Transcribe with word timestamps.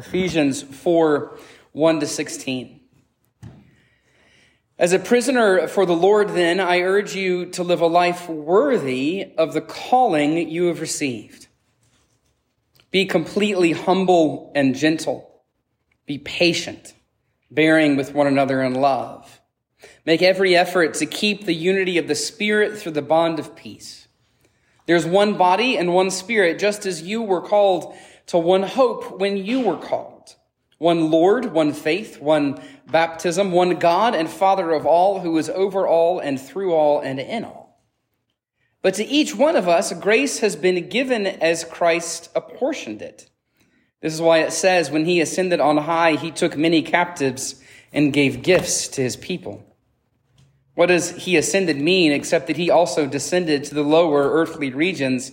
Ephesians 0.00 0.62
4 0.62 1.36
1 1.72 2.00
to 2.00 2.06
16. 2.06 2.80
As 4.78 4.94
a 4.94 4.98
prisoner 4.98 5.68
for 5.68 5.84
the 5.84 5.92
Lord, 5.94 6.30
then, 6.30 6.58
I 6.58 6.80
urge 6.80 7.14
you 7.14 7.44
to 7.50 7.62
live 7.62 7.82
a 7.82 7.86
life 7.86 8.26
worthy 8.26 9.34
of 9.36 9.52
the 9.52 9.60
calling 9.60 10.48
you 10.48 10.68
have 10.68 10.80
received. 10.80 11.48
Be 12.90 13.04
completely 13.04 13.72
humble 13.72 14.50
and 14.54 14.74
gentle. 14.74 15.42
Be 16.06 16.16
patient, 16.16 16.94
bearing 17.50 17.96
with 17.96 18.14
one 18.14 18.26
another 18.26 18.62
in 18.62 18.72
love. 18.72 19.42
Make 20.06 20.22
every 20.22 20.56
effort 20.56 20.94
to 20.94 21.04
keep 21.04 21.44
the 21.44 21.54
unity 21.54 21.98
of 21.98 22.08
the 22.08 22.14
Spirit 22.14 22.78
through 22.78 22.92
the 22.92 23.02
bond 23.02 23.38
of 23.38 23.54
peace. 23.54 24.08
There's 24.86 25.04
one 25.04 25.36
body 25.36 25.76
and 25.76 25.92
one 25.92 26.10
Spirit, 26.10 26.58
just 26.58 26.86
as 26.86 27.02
you 27.02 27.20
were 27.20 27.42
called 27.42 27.94
to 28.30 28.38
one 28.38 28.62
hope 28.62 29.18
when 29.18 29.36
you 29.36 29.58
were 29.58 29.76
called. 29.76 30.36
One 30.78 31.10
Lord, 31.10 31.52
one 31.52 31.72
faith, 31.72 32.20
one 32.20 32.62
baptism, 32.86 33.50
one 33.50 33.80
God 33.80 34.14
and 34.14 34.30
Father 34.30 34.70
of 34.70 34.86
all, 34.86 35.18
who 35.18 35.36
is 35.36 35.50
over 35.50 35.84
all 35.84 36.20
and 36.20 36.40
through 36.40 36.72
all 36.72 37.00
and 37.00 37.18
in 37.18 37.42
all. 37.42 37.82
But 38.82 38.94
to 38.94 39.04
each 39.04 39.34
one 39.34 39.56
of 39.56 39.66
us, 39.66 39.92
grace 39.94 40.38
has 40.38 40.54
been 40.54 40.88
given 40.88 41.26
as 41.26 41.64
Christ 41.64 42.30
apportioned 42.36 43.02
it. 43.02 43.28
This 44.00 44.14
is 44.14 44.22
why 44.22 44.38
it 44.38 44.52
says, 44.52 44.92
when 44.92 45.06
he 45.06 45.20
ascended 45.20 45.58
on 45.58 45.76
high, 45.78 46.14
he 46.14 46.30
took 46.30 46.56
many 46.56 46.82
captives 46.82 47.60
and 47.92 48.12
gave 48.12 48.44
gifts 48.44 48.86
to 48.90 49.02
his 49.02 49.16
people. 49.16 49.66
What 50.76 50.86
does 50.86 51.10
he 51.10 51.36
ascended 51.36 51.80
mean 51.80 52.12
except 52.12 52.46
that 52.46 52.56
he 52.56 52.70
also 52.70 53.08
descended 53.08 53.64
to 53.64 53.74
the 53.74 53.82
lower 53.82 54.30
earthly 54.30 54.70
regions? 54.70 55.32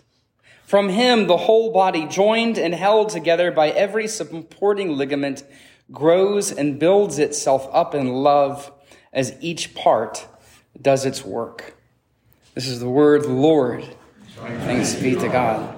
From 0.71 0.87
Him, 0.87 1.27
the 1.27 1.35
whole 1.35 1.73
body, 1.73 2.05
joined 2.05 2.57
and 2.57 2.73
held 2.73 3.09
together 3.09 3.51
by 3.51 3.71
every 3.71 4.07
supporting 4.07 4.95
ligament, 4.95 5.43
grows 5.91 6.49
and 6.49 6.79
builds 6.79 7.19
itself 7.19 7.67
up 7.73 7.93
in 7.93 8.07
love 8.07 8.71
as 9.11 9.35
each 9.41 9.75
part 9.75 10.25
does 10.81 11.03
its 11.03 11.25
work. 11.25 11.75
This 12.55 12.67
is 12.67 12.79
the 12.79 12.87
word 12.87 13.25
Lord. 13.25 13.83
Thanks 14.37 14.95
be 14.95 15.13
to 15.15 15.27
God. 15.27 15.75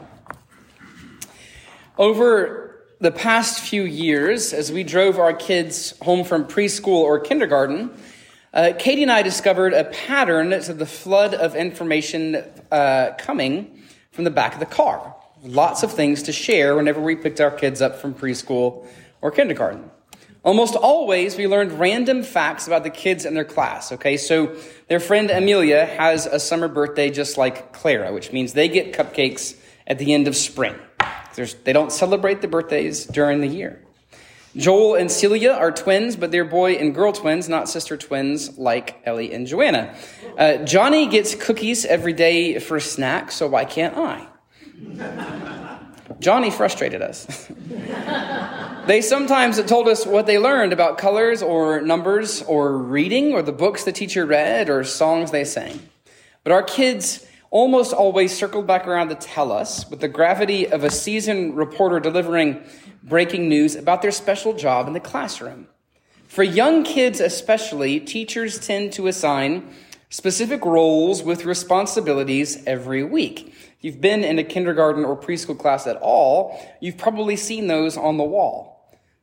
Over 1.98 2.86
the 3.00 3.10
past 3.10 3.62
few 3.62 3.86
years, 3.86 4.54
as 4.54 4.72
we 4.72 4.84
drove 4.84 5.18
our 5.18 5.34
kids 5.34 5.96
home 6.04 6.24
from 6.24 6.46
preschool 6.46 7.02
or 7.02 7.20
kindergarten, 7.20 7.90
uh, 8.54 8.74
Katie 8.78 9.02
and 9.02 9.12
I 9.12 9.24
discovered 9.24 9.74
a 9.74 9.86
pattern 9.86 10.52
to 10.52 10.72
the 10.72 10.86
flood 10.86 11.34
of 11.34 11.56
information 11.56 12.44
uh, 12.72 13.14
coming 13.18 13.80
from 14.14 14.24
the 14.24 14.32
back 14.32 14.54
of 14.54 14.60
the 14.60 14.66
car. 14.66 15.16
Lots 15.44 15.84
of 15.84 15.92
things 15.92 16.24
to 16.24 16.32
share 16.32 16.76
whenever 16.76 17.02
we 17.02 17.18
picked 17.18 17.42
our 17.42 17.52
kids 17.52 17.82
up 17.82 17.98
from 18.00 18.14
preschool 18.14 18.88
or 19.22 19.32
kindergarten. 19.32 19.92
Almost 20.44 20.76
always, 20.76 21.38
we 21.38 21.48
learned 21.48 21.74
random 21.80 22.22
facts 22.22 22.68
about 22.68 22.84
the 22.84 22.90
kids 22.90 23.26
in 23.26 23.34
their 23.34 23.46
class. 23.46 23.92
Okay, 23.92 24.18
so 24.18 24.56
their 24.88 25.00
friend 25.00 25.32
Amelia 25.32 25.86
has 25.86 26.26
a 26.26 26.40
summer 26.40 26.68
birthday 26.68 27.10
just 27.10 27.38
like 27.38 27.74
Clara, 27.74 28.14
which 28.14 28.32
means 28.32 28.54
they 28.54 28.68
get 28.70 28.94
cupcakes 28.94 29.58
at 29.88 30.00
the 30.00 30.14
end 30.14 30.28
of 30.28 30.36
spring. 30.36 30.76
There's, 31.36 31.56
they 31.56 31.74
don't 31.74 31.92
celebrate 31.92 32.42
the 32.42 32.48
birthdays 32.48 33.06
during 33.06 33.42
the 33.42 33.48
year. 33.48 33.83
Joel 34.56 34.96
and 34.96 35.10
Celia 35.10 35.52
are 35.52 35.72
twins, 35.72 36.16
but 36.16 36.32
they're 36.32 36.46
boy 36.46 36.74
and 36.74 36.94
girl 36.94 37.12
twins, 37.12 37.50
not 37.50 37.68
sister 37.68 37.98
twins 37.98 38.58
like 38.58 39.02
Ellie 39.04 39.34
and 39.34 39.48
Joanna. 39.48 39.96
Uh, 40.38 40.58
Johnny 40.58 41.08
gets 41.08 41.34
cookies 41.34 41.86
every 41.86 42.14
day 42.14 42.60
for 42.60 42.78
a 42.78 42.82
snack, 42.82 43.32
so 43.32 43.48
why 43.48 43.66
can't 43.66 43.98
I? 43.98 44.28
Johnny 46.20 46.52
frustrated 46.52 47.02
us. 47.02 47.52
they 48.88 49.02
sometimes 49.02 49.62
told 49.64 49.88
us 49.88 50.06
what 50.06 50.28
they 50.28 50.38
learned 50.38 50.72
about 50.72 50.98
colors 50.98 51.42
or 51.42 51.82
numbers 51.82 52.44
or 52.44 52.78
reading 52.78 53.34
or 53.34 53.42
the 53.42 53.52
books 53.52 53.84
the 53.84 53.92
teacher 53.92 54.26
read 54.26 54.70
or 54.70 54.84
songs 54.84 55.32
they 55.32 55.44
sang. 55.44 55.80
But 56.44 56.54
our 56.54 56.64
kids 56.64 57.26
almost 57.50 57.94
always 57.94 58.36
circled 58.36 58.66
back 58.66 58.88
around 58.88 59.10
to 59.10 59.16
tell 59.16 59.52
us, 59.52 59.88
with 59.90 60.00
the 60.00 60.08
gravity 60.08 60.68
of 60.68 60.84
a 60.84 60.90
seasoned 60.90 61.56
reporter 61.56 62.00
delivering 62.00 62.64
breaking 63.04 63.50
news 63.50 63.76
about 63.76 64.02
their 64.02 64.12
special 64.12 64.54
job 64.54 64.88
in 64.88 64.94
the 64.94 65.00
classroom. 65.00 65.68
For 66.28 66.44
young 66.44 66.84
kids 66.84 67.20
especially, 67.20 68.00
teachers 68.00 68.66
tend 68.66 68.94
to 68.94 69.08
assign 69.08 69.74
specific 70.10 70.66
roles 70.66 71.22
with 71.22 71.46
responsibilities 71.46 72.64
every 72.66 73.04
week. 73.04 73.54
If 73.78 73.78
you've 73.82 74.02
been 74.02 74.24
in 74.24 74.40
a 74.40 74.44
kindergarten 74.44 75.06
or 75.06 75.16
preschool 75.16 75.58
class 75.58 75.86
at 75.86 75.98
all, 75.98 76.60
you've 76.80 76.98
probably 76.98 77.36
seen 77.36 77.68
those 77.68 77.98
on 77.98 78.18
the 78.18 78.24
wall. 78.24 78.72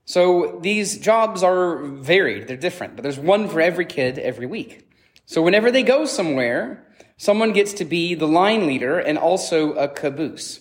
So 0.05 0.59
these 0.63 0.99
jobs 0.99 1.43
are 1.43 1.85
varied, 1.85 2.49
they're 2.49 2.57
different, 2.57 2.97
but 2.97 3.03
there's 3.03 3.19
one 3.19 3.49
for 3.49 3.61
every 3.61 3.87
kid 3.87 4.19
every 4.19 4.47
week. 4.47 4.89
So 5.27 5.43
whenever 5.43 5.71
they 5.71 5.83
go 5.83 6.05
somewhere, 6.05 6.87
Someone 7.21 7.53
gets 7.53 7.75
to 7.75 7.85
be 7.85 8.15
the 8.15 8.27
line 8.27 8.67
leader 8.67 8.99
and 8.99 9.19
also 9.19 9.75
a 9.75 9.89
caboose. 9.89 10.61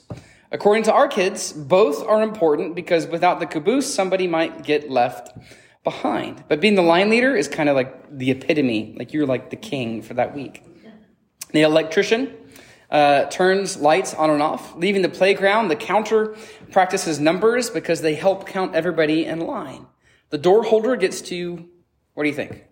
According 0.51 0.83
to 0.83 0.93
our 0.93 1.07
kids, 1.07 1.53
both 1.53 2.05
are 2.05 2.23
important 2.23 2.73
because 2.75 3.05
without 3.05 3.39
the 3.39 3.45
caboose, 3.45 3.93
somebody 3.93 4.27
might 4.27 4.63
get 4.63 4.89
left 4.89 5.37
behind. 5.83 6.43
But 6.47 6.59
being 6.59 6.75
the 6.75 6.81
line 6.81 7.09
leader 7.09 7.35
is 7.35 7.47
kind 7.47 7.69
of 7.69 7.75
like 7.75 8.17
the 8.17 8.31
epitome, 8.31 8.95
like 8.97 9.13
you're 9.13 9.27
like 9.27 9.51
the 9.51 9.55
king 9.55 10.01
for 10.01 10.15
that 10.15 10.33
week. 10.33 10.63
The 11.51 11.61
electrician 11.61 12.35
uh, 12.89 13.25
turns 13.25 13.77
lights 13.77 14.13
on 14.13 14.29
and 14.31 14.41
off. 14.41 14.75
Leaving 14.75 15.03
the 15.03 15.09
playground, 15.09 15.67
the 15.67 15.75
counter 15.75 16.35
practices 16.71 17.19
numbers 17.19 17.69
because 17.69 18.01
they 18.01 18.15
help 18.15 18.47
count 18.47 18.75
everybody 18.75 19.25
in 19.25 19.39
line. 19.39 19.85
The 20.29 20.37
door 20.37 20.63
holder 20.63 20.95
gets 20.95 21.21
to, 21.21 21.67
what 22.13 22.23
do 22.23 22.29
you 22.29 22.35
think? 22.35 22.65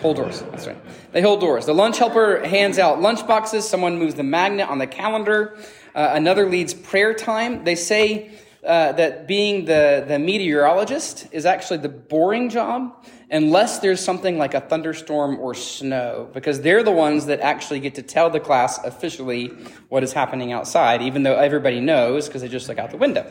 Hold 0.00 0.16
doors. 0.16 0.42
That's 0.52 0.66
right. 0.66 0.76
They 1.12 1.22
hold 1.22 1.40
doors. 1.40 1.66
The 1.66 1.74
lunch 1.74 1.98
helper 1.98 2.44
hands 2.44 2.78
out 2.78 3.00
lunch 3.00 3.26
boxes. 3.26 3.68
Someone 3.68 3.98
moves 3.98 4.14
the 4.14 4.22
magnet 4.22 4.68
on 4.68 4.78
the 4.78 4.86
calendar. 4.86 5.56
Uh, 5.98 6.12
another 6.14 6.48
leads 6.48 6.74
prayer 6.74 7.12
time. 7.12 7.64
They 7.64 7.74
say 7.74 8.30
uh, 8.64 8.92
that 8.92 9.26
being 9.26 9.64
the, 9.64 10.04
the 10.06 10.16
meteorologist 10.20 11.26
is 11.32 11.44
actually 11.44 11.78
the 11.78 11.88
boring 11.88 12.50
job 12.50 13.04
unless 13.32 13.80
there's 13.80 13.98
something 13.98 14.38
like 14.38 14.54
a 14.54 14.60
thunderstorm 14.60 15.40
or 15.40 15.54
snow, 15.54 16.30
because 16.32 16.60
they're 16.60 16.84
the 16.84 16.92
ones 16.92 17.26
that 17.26 17.40
actually 17.40 17.80
get 17.80 17.96
to 17.96 18.02
tell 18.02 18.30
the 18.30 18.38
class 18.38 18.78
officially 18.84 19.48
what 19.88 20.04
is 20.04 20.12
happening 20.12 20.52
outside, 20.52 21.02
even 21.02 21.24
though 21.24 21.34
everybody 21.34 21.80
knows 21.80 22.28
because 22.28 22.42
they 22.42 22.48
just 22.48 22.68
look 22.68 22.78
out 22.78 22.92
the 22.92 22.96
window. 22.96 23.28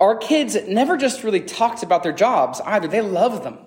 Our 0.00 0.18
kids 0.18 0.54
never 0.68 0.98
just 0.98 1.24
really 1.24 1.40
talked 1.40 1.82
about 1.82 2.02
their 2.02 2.12
jobs 2.12 2.60
either. 2.60 2.88
They 2.88 3.00
love 3.00 3.42
them. 3.42 3.58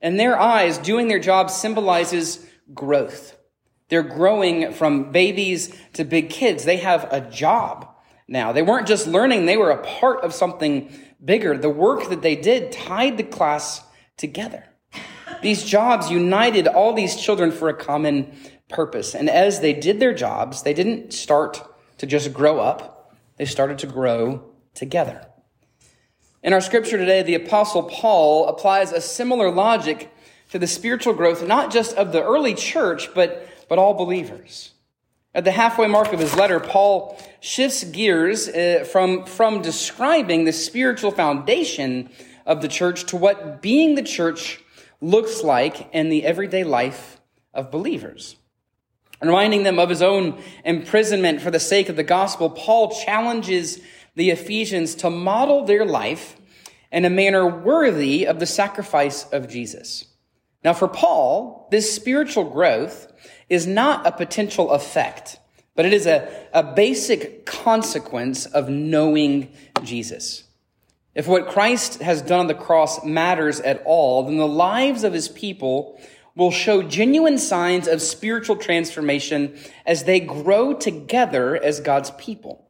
In 0.00 0.16
their 0.16 0.40
eyes, 0.40 0.78
doing 0.78 1.08
their 1.08 1.18
job 1.18 1.50
symbolizes 1.50 2.46
growth. 2.72 3.36
They're 3.88 4.02
growing 4.02 4.72
from 4.72 5.12
babies 5.12 5.74
to 5.94 6.04
big 6.04 6.30
kids. 6.30 6.64
They 6.64 6.78
have 6.78 7.08
a 7.12 7.20
job 7.20 7.88
now. 8.26 8.52
They 8.52 8.62
weren't 8.62 8.86
just 8.86 9.06
learning, 9.06 9.46
they 9.46 9.56
were 9.56 9.70
a 9.70 9.82
part 9.82 10.24
of 10.24 10.32
something 10.32 10.90
bigger. 11.22 11.56
The 11.56 11.68
work 11.68 12.08
that 12.08 12.22
they 12.22 12.36
did 12.36 12.72
tied 12.72 13.16
the 13.16 13.24
class 13.24 13.82
together. 14.16 14.64
These 15.42 15.64
jobs 15.64 16.10
united 16.10 16.66
all 16.66 16.94
these 16.94 17.16
children 17.16 17.50
for 17.50 17.68
a 17.68 17.74
common 17.74 18.32
purpose. 18.68 19.14
And 19.14 19.28
as 19.28 19.60
they 19.60 19.74
did 19.74 20.00
their 20.00 20.14
jobs, 20.14 20.62
they 20.62 20.72
didn't 20.72 21.12
start 21.12 21.62
to 21.98 22.06
just 22.06 22.32
grow 22.32 22.60
up, 22.60 23.14
they 23.36 23.44
started 23.44 23.78
to 23.80 23.86
grow 23.86 24.50
together. 24.74 25.26
In 26.42 26.52
our 26.52 26.60
scripture 26.60 26.98
today, 26.98 27.22
the 27.22 27.34
apostle 27.34 27.84
Paul 27.84 28.48
applies 28.48 28.92
a 28.92 29.00
similar 29.00 29.50
logic 29.50 30.10
to 30.50 30.58
the 30.58 30.66
spiritual 30.66 31.14
growth, 31.14 31.46
not 31.46 31.72
just 31.72 31.96
of 31.96 32.12
the 32.12 32.22
early 32.22 32.54
church, 32.54 33.14
but, 33.14 33.48
but 33.68 33.78
all 33.78 33.94
believers. 33.94 34.72
At 35.34 35.44
the 35.44 35.50
halfway 35.50 35.88
mark 35.88 36.12
of 36.12 36.20
his 36.20 36.36
letter, 36.36 36.60
Paul 36.60 37.20
shifts 37.40 37.82
gears 37.82 38.48
uh, 38.48 38.86
from, 38.90 39.24
from 39.24 39.62
describing 39.62 40.44
the 40.44 40.52
spiritual 40.52 41.10
foundation 41.10 42.10
of 42.46 42.62
the 42.62 42.68
church 42.68 43.04
to 43.06 43.16
what 43.16 43.60
being 43.60 43.96
the 43.96 44.02
church 44.02 44.60
looks 45.00 45.42
like 45.42 45.92
in 45.92 46.08
the 46.08 46.24
everyday 46.24 46.62
life 46.62 47.20
of 47.52 47.70
believers. 47.70 48.36
Reminding 49.20 49.62
them 49.62 49.78
of 49.78 49.88
his 49.88 50.02
own 50.02 50.40
imprisonment 50.64 51.40
for 51.40 51.50
the 51.50 51.60
sake 51.60 51.88
of 51.88 51.96
the 51.96 52.02
gospel, 52.02 52.50
Paul 52.50 52.94
challenges 53.04 53.80
the 54.14 54.30
Ephesians 54.30 54.94
to 54.96 55.10
model 55.10 55.64
their 55.64 55.84
life 55.84 56.36
in 56.92 57.04
a 57.04 57.10
manner 57.10 57.46
worthy 57.46 58.26
of 58.26 58.38
the 58.38 58.46
sacrifice 58.46 59.24
of 59.32 59.48
Jesus. 59.48 60.06
Now, 60.62 60.72
for 60.72 60.88
Paul, 60.88 61.68
this 61.70 61.94
spiritual 61.94 62.44
growth 62.44 63.12
is 63.48 63.66
not 63.66 64.06
a 64.06 64.12
potential 64.12 64.70
effect, 64.70 65.38
but 65.74 65.84
it 65.84 65.92
is 65.92 66.06
a, 66.06 66.28
a 66.52 66.62
basic 66.62 67.46
consequence 67.46 68.46
of 68.46 68.68
knowing 68.68 69.52
Jesus. 69.82 70.44
If 71.14 71.28
what 71.28 71.48
Christ 71.48 72.02
has 72.02 72.22
done 72.22 72.40
on 72.40 72.46
the 72.48 72.54
cross 72.54 73.04
matters 73.04 73.60
at 73.60 73.82
all, 73.84 74.24
then 74.24 74.36
the 74.36 74.48
lives 74.48 75.04
of 75.04 75.12
his 75.12 75.28
people 75.28 76.00
will 76.34 76.50
show 76.50 76.82
genuine 76.82 77.38
signs 77.38 77.86
of 77.86 78.02
spiritual 78.02 78.56
transformation 78.56 79.56
as 79.86 80.04
they 80.04 80.18
grow 80.18 80.74
together 80.74 81.56
as 81.56 81.78
God's 81.80 82.10
people. 82.12 82.68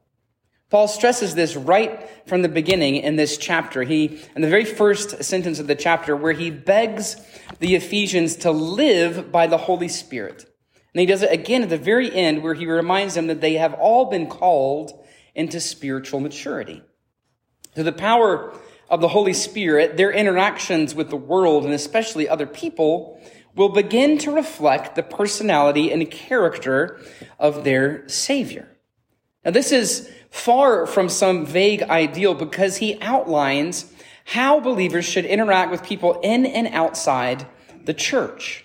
Paul 0.69 0.87
stresses 0.87 1.35
this 1.35 1.55
right 1.55 2.09
from 2.27 2.41
the 2.41 2.49
beginning 2.49 2.97
in 2.97 3.15
this 3.15 3.37
chapter. 3.37 3.83
He, 3.83 4.21
in 4.35 4.41
the 4.41 4.49
very 4.49 4.65
first 4.65 5.23
sentence 5.23 5.59
of 5.59 5.67
the 5.67 5.75
chapter, 5.75 6.15
where 6.15 6.33
he 6.33 6.49
begs 6.49 7.15
the 7.59 7.75
Ephesians 7.75 8.35
to 8.37 8.51
live 8.51 9.31
by 9.31 9.47
the 9.47 9.57
Holy 9.57 9.87
Spirit. 9.87 10.45
And 10.95 11.01
he 11.01 11.07
does 11.07 11.23
it 11.23 11.31
again 11.33 11.61
at 11.61 11.67
the 11.67 11.77
very 11.77 12.09
end, 12.09 12.41
where 12.41 12.53
he 12.53 12.65
reminds 12.65 13.15
them 13.15 13.27
that 13.27 13.41
they 13.41 13.55
have 13.55 13.73
all 13.73 14.05
been 14.05 14.27
called 14.27 14.93
into 15.35 15.59
spiritual 15.59 16.21
maturity. 16.21 16.81
Through 17.73 17.83
the 17.83 17.91
power 17.91 18.57
of 18.89 19.01
the 19.01 19.09
Holy 19.09 19.33
Spirit, 19.33 19.97
their 19.97 20.13
interactions 20.13 20.95
with 20.95 21.09
the 21.09 21.17
world 21.17 21.65
and 21.65 21.73
especially 21.73 22.29
other 22.29 22.47
people 22.47 23.19
will 23.55 23.67
begin 23.67 24.17
to 24.19 24.31
reflect 24.31 24.95
the 24.95 25.03
personality 25.03 25.91
and 25.91 26.09
character 26.09 27.01
of 27.37 27.65
their 27.65 28.07
Savior. 28.07 28.69
Now, 29.43 29.51
this 29.51 29.73
is 29.73 30.09
far 30.29 30.87
from 30.87 31.09
some 31.09 31.45
vague 31.45 31.83
ideal 31.83 32.35
because 32.35 32.77
he 32.77 33.01
outlines 33.01 33.91
how 34.23 34.61
believers 34.61 35.03
should 35.03 35.25
interact 35.25 35.71
with 35.71 35.83
people 35.83 36.21
in 36.21 36.45
and 36.45 36.67
outside 36.67 37.45
the 37.83 37.93
church. 37.93 38.64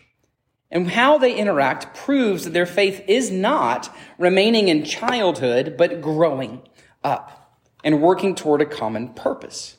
And 0.70 0.90
how 0.90 1.18
they 1.18 1.34
interact 1.34 1.96
proves 1.96 2.44
that 2.44 2.52
their 2.52 2.66
faith 2.66 3.02
is 3.08 3.30
not 3.30 3.94
remaining 4.18 4.68
in 4.68 4.84
childhood, 4.84 5.74
but 5.76 6.00
growing 6.00 6.62
up 7.02 7.58
and 7.82 8.00
working 8.00 8.34
toward 8.34 8.60
a 8.60 8.66
common 8.66 9.08
purpose. 9.14 9.76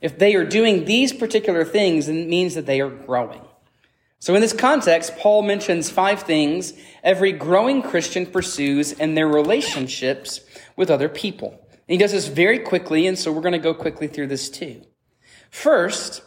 If 0.00 0.18
they 0.18 0.34
are 0.34 0.44
doing 0.44 0.84
these 0.84 1.12
particular 1.12 1.64
things, 1.64 2.08
it 2.08 2.26
means 2.26 2.54
that 2.54 2.66
they 2.66 2.80
are 2.80 2.90
growing. 2.90 3.42
So 4.18 4.34
in 4.34 4.40
this 4.40 4.52
context, 4.52 5.16
Paul 5.16 5.42
mentions 5.42 5.90
five 5.90 6.22
things 6.22 6.74
every 7.02 7.32
growing 7.32 7.82
Christian 7.82 8.26
pursues 8.26 8.92
in 8.92 9.14
their 9.14 9.28
relationships 9.28 10.40
with 10.76 10.90
other 10.90 11.08
people. 11.08 11.50
And 11.70 11.80
he 11.94 11.96
does 11.98 12.12
this 12.12 12.28
very 12.28 12.60
quickly, 12.60 13.06
and 13.06 13.18
so 13.18 13.32
we're 13.32 13.42
going 13.42 13.52
to 13.52 13.58
go 13.58 13.74
quickly 13.74 14.06
through 14.06 14.28
this 14.28 14.48
too. 14.48 14.82
First, 15.50 16.22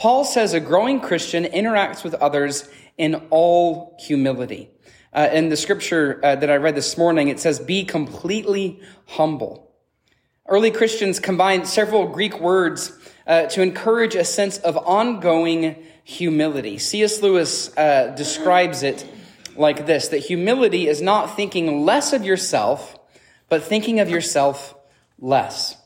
Paul 0.00 0.24
says 0.24 0.54
a 0.54 0.60
growing 0.60 0.98
Christian 1.00 1.44
interacts 1.44 2.02
with 2.02 2.14
others 2.14 2.66
in 2.96 3.16
all 3.28 3.98
humility. 4.00 4.70
Uh, 5.12 5.28
in 5.30 5.50
the 5.50 5.58
scripture 5.58 6.18
uh, 6.24 6.36
that 6.36 6.50
I 6.50 6.56
read 6.56 6.74
this 6.74 6.96
morning, 6.96 7.28
it 7.28 7.38
says, 7.38 7.58
be 7.58 7.84
completely 7.84 8.80
humble. 9.04 9.70
Early 10.48 10.70
Christians 10.70 11.20
combined 11.20 11.68
several 11.68 12.06
Greek 12.06 12.40
words 12.40 12.98
uh, 13.26 13.42
to 13.48 13.60
encourage 13.60 14.14
a 14.14 14.24
sense 14.24 14.56
of 14.56 14.78
ongoing 14.78 15.76
humility. 16.02 16.78
C.S. 16.78 17.20
Lewis 17.20 17.76
uh, 17.76 18.14
describes 18.16 18.82
it 18.82 19.06
like 19.54 19.84
this 19.84 20.08
that 20.08 20.20
humility 20.20 20.88
is 20.88 21.02
not 21.02 21.36
thinking 21.36 21.84
less 21.84 22.14
of 22.14 22.24
yourself 22.24 22.96
but 23.50 23.62
thinking 23.64 24.00
of 24.00 24.08
yourself 24.08 24.74
less. 25.18 25.76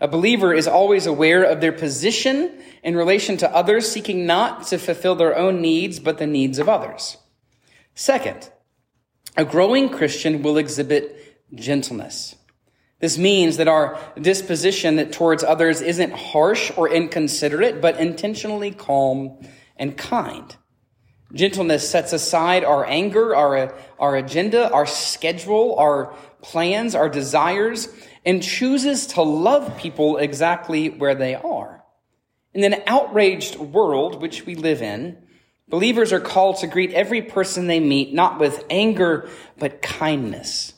A 0.00 0.08
believer 0.08 0.54
is 0.54 0.66
always 0.66 1.06
aware 1.06 1.44
of 1.44 1.60
their 1.60 1.72
position 1.72 2.58
in 2.82 2.96
relation 2.96 3.36
to 3.38 3.54
others, 3.54 3.90
seeking 3.90 4.26
not 4.26 4.66
to 4.68 4.78
fulfill 4.78 5.14
their 5.14 5.36
own 5.36 5.60
needs, 5.60 5.98
but 6.00 6.18
the 6.18 6.26
needs 6.26 6.58
of 6.58 6.68
others. 6.68 7.18
Second, 7.94 8.50
a 9.36 9.44
growing 9.44 9.90
Christian 9.90 10.42
will 10.42 10.56
exhibit 10.56 11.44
gentleness. 11.54 12.34
This 13.00 13.18
means 13.18 13.56
that 13.58 13.68
our 13.68 13.98
disposition 14.20 15.10
towards 15.10 15.42
others 15.42 15.80
isn't 15.80 16.12
harsh 16.12 16.70
or 16.76 16.88
inconsiderate, 16.88 17.80
but 17.80 17.98
intentionally 17.98 18.70
calm 18.70 19.38
and 19.76 19.96
kind. 19.96 20.56
Gentleness 21.32 21.88
sets 21.88 22.12
aside 22.12 22.64
our 22.64 22.84
anger, 22.86 23.34
our, 23.34 23.74
our 23.98 24.16
agenda, 24.16 24.70
our 24.72 24.86
schedule, 24.86 25.76
our 25.78 26.14
plans, 26.42 26.94
our 26.94 27.08
desires, 27.08 27.88
and 28.24 28.42
chooses 28.42 29.06
to 29.08 29.22
love 29.22 29.78
people 29.78 30.18
exactly 30.18 30.90
where 30.90 31.14
they 31.14 31.34
are. 31.34 31.82
In 32.52 32.64
an 32.64 32.82
outraged 32.86 33.56
world 33.56 34.20
which 34.20 34.44
we 34.44 34.54
live 34.54 34.82
in, 34.82 35.18
believers 35.68 36.12
are 36.12 36.20
called 36.20 36.58
to 36.58 36.66
greet 36.66 36.92
every 36.92 37.22
person 37.22 37.66
they 37.66 37.80
meet 37.80 38.12
not 38.12 38.38
with 38.38 38.64
anger, 38.68 39.28
but 39.58 39.82
kindness 39.82 40.74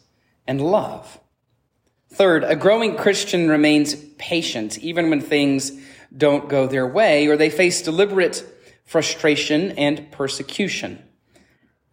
and 0.47 0.61
love. 0.61 1.19
Third, 2.11 2.45
a 2.45 2.57
growing 2.57 2.97
Christian 2.97 3.49
remains 3.49 3.95
patient 4.19 4.79
even 4.79 5.09
when 5.09 5.23
things 5.23 5.73
don't 6.15 6.49
go 6.49 6.67
their 6.67 6.87
way 6.87 7.27
or 7.27 7.39
they 7.39 7.49
face 7.49 7.81
deliberate 7.81 8.45
frustration 8.85 9.73
and 9.73 10.13
persecution. 10.13 11.03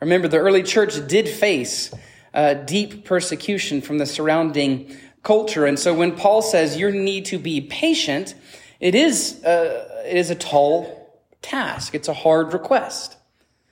Remember, 0.01 0.27
the 0.27 0.37
early 0.37 0.63
church 0.63 1.07
did 1.07 1.29
face 1.29 1.93
uh, 2.33 2.53
deep 2.53 3.05
persecution 3.05 3.81
from 3.81 3.97
the 3.97 4.05
surrounding 4.05 4.97
culture. 5.23 5.65
And 5.65 5.77
so 5.77 5.93
when 5.93 6.15
Paul 6.15 6.41
says 6.41 6.77
you 6.77 6.91
need 6.91 7.25
to 7.25 7.37
be 7.37 7.61
patient, 7.61 8.35
it 8.79 8.95
is, 8.95 9.43
uh, 9.43 10.03
it 10.05 10.17
is 10.17 10.29
a 10.29 10.35
tall 10.35 11.21
task. 11.41 11.95
It's 11.95 12.07
a 12.07 12.13
hard 12.13 12.53
request. 12.53 13.17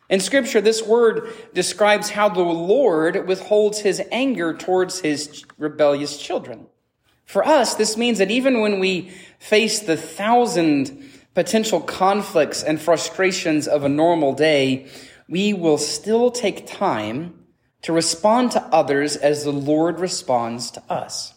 In 0.10 0.20
scripture, 0.22 0.62
this 0.62 0.82
word 0.82 1.34
describes 1.54 2.10
how 2.10 2.30
the 2.30 2.42
Lord 2.42 3.28
withholds 3.28 3.80
his 3.80 4.02
anger 4.12 4.54
towards 4.54 5.00
his 5.02 5.44
rebellious 5.58 6.18
children. 6.18 6.68
For 7.26 7.46
us, 7.46 7.76
this 7.76 7.98
means 7.98 8.20
that 8.20 8.32
even 8.32 8.62
when 8.62 8.80
we 8.80 9.12
face 9.40 9.80
the 9.80 9.98
thousand 9.98 11.10
potential 11.34 11.82
conflicts 11.82 12.64
and 12.64 12.82
frustrations 12.82 13.68
of 13.68 13.84
a 13.84 13.90
normal 13.90 14.34
day, 14.34 14.88
we 15.28 15.54
will 15.54 15.78
still 15.78 16.32
take 16.32 16.66
time 16.66 17.34
to 17.82 17.92
respond 17.92 18.52
to 18.52 18.62
others 18.64 19.18
as 19.18 19.44
the 19.44 19.52
Lord 19.52 20.00
responds 20.00 20.72
to 20.72 20.84
us. 20.90 21.34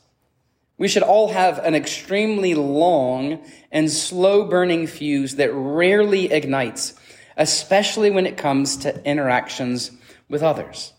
We 0.81 0.89
should 0.89 1.03
all 1.03 1.29
have 1.29 1.59
an 1.59 1.75
extremely 1.75 2.55
long 2.55 3.45
and 3.71 3.91
slow 3.91 4.47
burning 4.47 4.87
fuse 4.87 5.37
that 5.37 5.53
rarely 5.53 6.33
ignites, 6.33 6.95
especially 7.37 8.11
when 8.11 8.25
it 8.25 8.39
comes 8.39 8.79
to 8.79 9.05
interactions 9.05 9.91
with 10.31 10.43
others. 10.43 10.95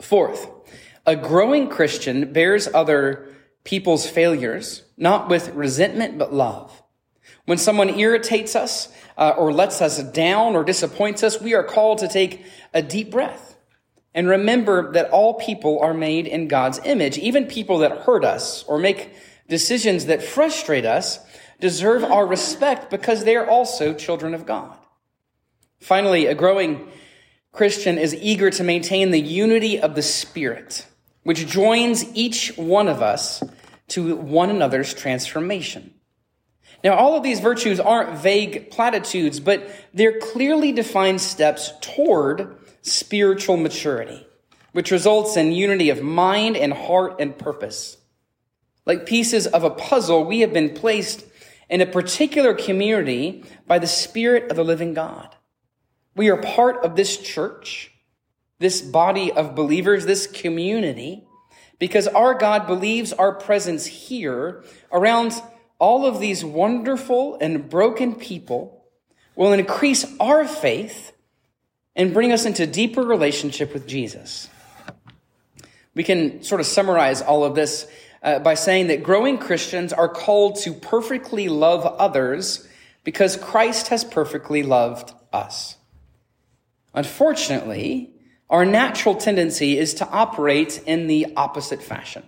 Fourth, 0.00 0.50
a 1.06 1.14
growing 1.14 1.68
Christian 1.68 2.32
bears 2.32 2.66
other 2.74 3.28
people's 3.62 4.10
failures, 4.10 4.82
not 4.96 5.28
with 5.28 5.54
resentment, 5.54 6.18
but 6.18 6.34
love. 6.34 6.82
When 7.44 7.58
someone 7.58 7.90
irritates 7.90 8.56
us 8.56 8.88
uh, 9.16 9.34
or 9.38 9.52
lets 9.52 9.80
us 9.80 10.02
down 10.02 10.56
or 10.56 10.64
disappoints 10.64 11.22
us, 11.22 11.40
we 11.40 11.54
are 11.54 11.62
called 11.62 11.98
to 11.98 12.08
take 12.08 12.44
a 12.74 12.82
deep 12.82 13.12
breath 13.12 13.49
and 14.14 14.28
remember 14.28 14.92
that 14.92 15.10
all 15.10 15.34
people 15.34 15.78
are 15.80 15.94
made 15.94 16.26
in 16.26 16.48
God's 16.48 16.80
image. 16.84 17.18
Even 17.18 17.46
people 17.46 17.78
that 17.78 17.98
hurt 17.98 18.24
us 18.24 18.64
or 18.64 18.78
make 18.78 19.14
decisions 19.48 20.06
that 20.06 20.22
frustrate 20.22 20.84
us 20.84 21.18
deserve 21.60 22.02
our 22.02 22.26
respect 22.26 22.90
because 22.90 23.24
they 23.24 23.36
are 23.36 23.46
also 23.46 23.94
children 23.94 24.34
of 24.34 24.46
God. 24.46 24.76
Finally, 25.78 26.26
a 26.26 26.34
growing 26.34 26.88
Christian 27.52 27.98
is 27.98 28.14
eager 28.14 28.50
to 28.50 28.64
maintain 28.64 29.10
the 29.10 29.20
unity 29.20 29.80
of 29.80 29.94
the 29.94 30.02
Spirit, 30.02 30.86
which 31.22 31.46
joins 31.46 32.04
each 32.14 32.56
one 32.56 32.88
of 32.88 33.02
us 33.02 33.42
to 33.88 34.16
one 34.16 34.50
another's 34.50 34.94
transformation. 34.94 35.94
Now, 36.82 36.94
all 36.94 37.16
of 37.16 37.22
these 37.22 37.40
virtues 37.40 37.78
aren't 37.78 38.18
vague 38.18 38.70
platitudes, 38.70 39.38
but 39.40 39.68
they're 39.92 40.18
clearly 40.18 40.72
defined 40.72 41.20
steps 41.20 41.72
toward 41.80 42.56
spiritual 42.82 43.56
maturity, 43.56 44.26
which 44.72 44.90
results 44.90 45.36
in 45.36 45.52
unity 45.52 45.90
of 45.90 46.02
mind 46.02 46.56
and 46.56 46.72
heart 46.72 47.20
and 47.20 47.36
purpose. 47.36 47.96
Like 48.86 49.06
pieces 49.06 49.46
of 49.46 49.64
a 49.64 49.70
puzzle, 49.70 50.24
we 50.24 50.40
have 50.40 50.52
been 50.52 50.74
placed 50.74 51.24
in 51.68 51.80
a 51.80 51.86
particular 51.86 52.54
community 52.54 53.44
by 53.66 53.78
the 53.78 53.86
Spirit 53.86 54.50
of 54.50 54.56
the 54.56 54.64
living 54.64 54.94
God. 54.94 55.34
We 56.16 56.28
are 56.28 56.36
part 56.36 56.84
of 56.84 56.96
this 56.96 57.16
church, 57.16 57.92
this 58.58 58.82
body 58.82 59.30
of 59.30 59.54
believers, 59.54 60.06
this 60.06 60.26
community, 60.26 61.24
because 61.78 62.08
our 62.08 62.34
God 62.34 62.66
believes 62.66 63.12
our 63.12 63.32
presence 63.32 63.86
here 63.86 64.64
around 64.92 65.32
all 65.78 66.04
of 66.04 66.20
these 66.20 66.44
wonderful 66.44 67.38
and 67.40 67.70
broken 67.70 68.14
people 68.14 68.84
will 69.34 69.52
increase 69.52 70.04
our 70.20 70.46
faith 70.46 71.12
and 71.96 72.14
bring 72.14 72.32
us 72.32 72.46
into 72.46 72.66
deeper 72.66 73.02
relationship 73.02 73.74
with 73.74 73.86
Jesus. 73.86 74.48
We 75.94 76.04
can 76.04 76.42
sort 76.42 76.60
of 76.60 76.66
summarize 76.66 77.20
all 77.20 77.44
of 77.44 77.54
this 77.54 77.86
uh, 78.22 78.38
by 78.38 78.54
saying 78.54 78.88
that 78.88 79.02
growing 79.02 79.38
Christians 79.38 79.92
are 79.92 80.08
called 80.08 80.56
to 80.60 80.72
perfectly 80.72 81.48
love 81.48 81.84
others 81.84 82.66
because 83.02 83.36
Christ 83.36 83.88
has 83.88 84.04
perfectly 84.04 84.62
loved 84.62 85.12
us. 85.32 85.76
Unfortunately, 86.94 88.12
our 88.48 88.64
natural 88.64 89.14
tendency 89.14 89.78
is 89.78 89.94
to 89.94 90.08
operate 90.08 90.82
in 90.86 91.06
the 91.06 91.34
opposite 91.36 91.82
fashion. 91.82 92.22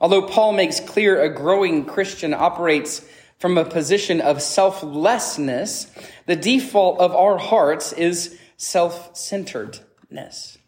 Although 0.00 0.26
Paul 0.26 0.52
makes 0.52 0.80
clear 0.80 1.20
a 1.20 1.32
growing 1.32 1.84
Christian 1.84 2.34
operates 2.34 3.06
from 3.38 3.56
a 3.58 3.64
position 3.64 4.20
of 4.20 4.42
selflessness, 4.42 5.90
the 6.26 6.36
default 6.36 6.98
of 6.98 7.14
our 7.14 7.38
hearts 7.38 7.92
is 7.92 8.38
self-centeredness. 8.64 10.58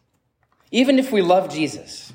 Even 0.70 0.98
if 0.98 1.10
we 1.12 1.22
love 1.22 1.52
Jesus, 1.52 2.12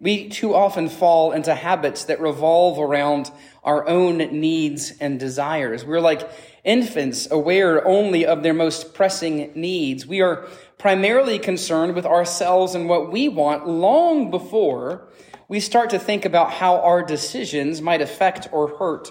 we 0.00 0.28
too 0.28 0.54
often 0.54 0.88
fall 0.88 1.32
into 1.32 1.54
habits 1.54 2.04
that 2.04 2.20
revolve 2.20 2.78
around 2.78 3.30
our 3.62 3.86
own 3.86 4.18
needs 4.18 4.92
and 5.00 5.20
desires. 5.20 5.84
We're 5.84 6.00
like 6.00 6.28
infants 6.64 7.30
aware 7.30 7.86
only 7.86 8.24
of 8.26 8.42
their 8.42 8.54
most 8.54 8.94
pressing 8.94 9.52
needs. 9.54 10.06
We 10.06 10.22
are 10.22 10.46
primarily 10.78 11.38
concerned 11.38 11.94
with 11.94 12.06
ourselves 12.06 12.74
and 12.74 12.88
what 12.88 13.12
we 13.12 13.28
want 13.28 13.68
long 13.68 14.30
before 14.30 15.08
we 15.48 15.60
start 15.60 15.90
to 15.90 15.98
think 15.98 16.24
about 16.24 16.52
how 16.52 16.80
our 16.80 17.02
decisions 17.02 17.82
might 17.82 18.00
affect 18.00 18.48
or 18.52 18.78
hurt 18.78 19.10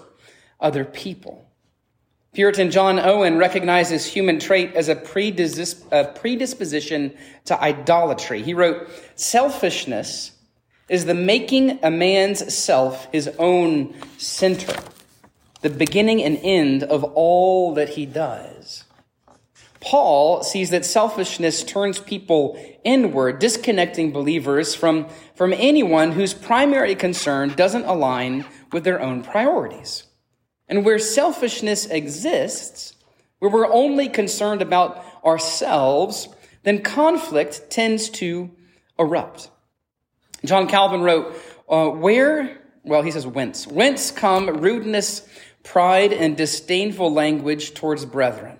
other 0.59 0.85
people. 0.85 1.48
Puritan 2.33 2.69
John 2.69 2.99
Owen 2.99 3.37
recognizes 3.37 4.05
human 4.05 4.39
trait 4.39 4.75
as 4.75 4.87
a 4.87 4.95
predisposition 4.95 7.13
to 7.45 7.61
idolatry. 7.61 8.43
He 8.43 8.53
wrote, 8.53 8.87
selfishness 9.15 10.33
is 10.87 11.05
the 11.05 11.15
making 11.15 11.79
a 11.83 11.89
man's 11.89 12.53
self 12.53 13.11
his 13.11 13.29
own 13.39 13.95
center, 14.17 14.75
the 15.61 15.69
beginning 15.69 16.23
and 16.23 16.39
end 16.43 16.83
of 16.83 17.03
all 17.03 17.73
that 17.73 17.89
he 17.89 18.05
does. 18.05 18.83
Paul 19.79 20.43
sees 20.43 20.71
that 20.71 20.85
selfishness 20.85 21.63
turns 21.63 21.99
people 21.99 22.59
inward, 22.83 23.39
disconnecting 23.39 24.11
believers 24.11 24.75
from, 24.75 25.07
from 25.35 25.53
anyone 25.53 26.11
whose 26.11 26.33
primary 26.33 26.95
concern 26.95 27.53
doesn't 27.55 27.85
align 27.85 28.45
with 28.71 28.83
their 28.83 29.01
own 29.01 29.23
priorities. 29.23 30.03
And 30.69 30.85
where 30.85 30.99
selfishness 30.99 31.87
exists, 31.87 32.93
where 33.39 33.49
we're 33.49 33.71
only 33.71 34.07
concerned 34.07 34.61
about 34.61 35.03
ourselves, 35.25 36.29
then 36.63 36.81
conflict 36.83 37.71
tends 37.71 38.09
to 38.09 38.51
erupt. 38.99 39.49
John 40.45 40.67
Calvin 40.67 41.01
wrote, 41.01 41.35
uh, 41.67 41.89
Where, 41.89 42.61
well, 42.83 43.01
he 43.01 43.11
says, 43.11 43.25
whence? 43.25 43.65
Whence 43.65 44.11
come 44.11 44.61
rudeness, 44.61 45.27
pride, 45.63 46.13
and 46.13 46.37
disdainful 46.37 47.11
language 47.11 47.73
towards 47.73 48.05
brethren? 48.05 48.59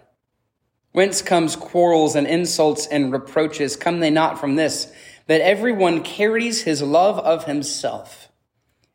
Whence 0.92 1.22
comes 1.22 1.56
quarrels 1.56 2.16
and 2.16 2.26
insults 2.26 2.88
and 2.88 3.12
reproaches? 3.12 3.76
Come 3.76 4.00
they 4.00 4.10
not 4.10 4.40
from 4.40 4.56
this, 4.56 4.92
that 5.28 5.42
everyone 5.42 6.02
carries 6.02 6.64
his 6.64 6.82
love 6.82 7.20
of 7.20 7.46
himself 7.46 8.30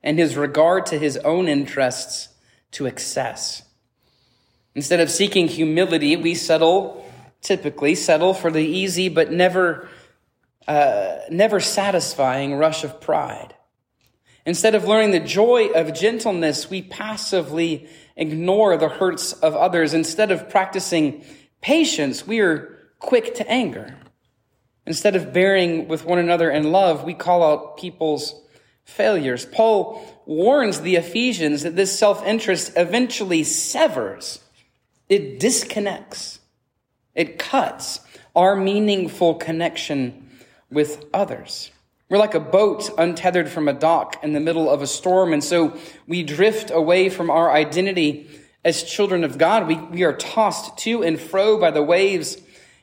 and 0.03 0.19
his 0.19 0.37
regard 0.37 0.87
to 0.87 0.99
his 0.99 1.17
own 1.19 1.47
interests 1.47 2.34
to 2.75 2.87
excess? 2.87 3.63
Instead 4.75 5.01
of 5.01 5.11
seeking 5.11 5.49
humility, 5.49 6.17
we 6.17 6.35
settle, 6.35 7.05
typically 7.41 7.95
settle 7.95 8.35
for 8.35 8.51
the 8.51 8.65
easy 8.65 9.09
but 9.09 9.31
never 9.31 9.89
uh, 10.67 11.19
never 11.31 11.61
satisfying 11.61 12.55
rush 12.55 12.85
of 12.85 13.01
pride. 13.01 13.55
Instead 14.47 14.75
of 14.75 14.85
learning 14.85 15.11
the 15.11 15.21
joy 15.21 15.69
of 15.69 15.95
gentleness, 15.95 16.69
we 16.69 16.83
passively 16.83 17.89
ignore 18.17 18.77
the 18.77 18.89
hurts 18.89 19.33
of 19.33 19.55
others. 19.55 19.95
Instead 19.95 20.31
of 20.31 20.49
practicing 20.49 21.25
patience, 21.61 22.27
we 22.27 22.41
are 22.41 22.79
quick 22.99 23.35
to 23.35 23.51
anger. 23.51 23.95
Instead 24.87 25.17
of 25.17 25.33
bearing 25.33 25.89
with 25.89 26.05
one 26.05 26.19
another 26.19 26.51
in 26.51 26.71
love, 26.73 27.05
we 27.05 27.15
call 27.15 27.43
out 27.43 27.79
people's 27.79 28.41
failures. 28.85 29.47
Paul 29.47 30.05
warns 30.27 30.81
the 30.81 30.97
Ephesians 30.97 31.63
that 31.63 31.77
this 31.77 31.99
self-interest 31.99 32.73
eventually 32.77 33.45
severs. 33.45 34.41
It 35.09 35.39
disconnects. 35.41 36.41
It 37.15 37.39
cuts 37.39 38.01
our 38.35 38.57
meaningful 38.57 39.35
connection 39.35 40.31
with 40.71 41.05
others. 41.13 41.71
We're 42.09 42.19
like 42.19 42.35
a 42.35 42.41
boat 42.41 42.91
untethered 42.99 43.49
from 43.49 43.69
a 43.69 43.73
dock 43.73 44.23
in 44.23 44.33
the 44.33 44.41
middle 44.41 44.69
of 44.69 44.83
a 44.83 44.87
storm. 44.87 45.33
And 45.33 45.43
so 45.43 45.77
we 46.07 46.23
drift 46.23 46.71
away 46.71 47.09
from 47.09 47.31
our 47.31 47.51
identity 47.51 48.29
as 48.65 48.83
children 48.83 49.25
of 49.25 49.39
God. 49.39 49.69
We, 49.69 49.77
we 49.77 50.05
are 50.05 50.17
tossed 50.17 50.79
to 50.79 51.03
and 51.03 51.19
fro 51.21 51.59
by 51.59 51.71
the 51.71 51.83
waves 51.83 52.37